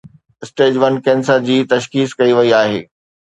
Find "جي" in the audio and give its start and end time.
1.49-1.57